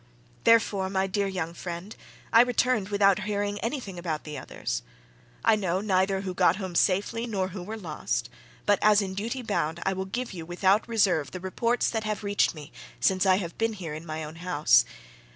[0.45, 1.95] "Therefore, my dear young friend,
[2.33, 4.81] I returned without hearing anything about the others.
[5.45, 8.27] I know neither who got home safely nor who were lost
[8.65, 12.23] but, as in duty bound, I will give you without reserve the reports that have
[12.23, 14.85] reached me since I have been here in my own house.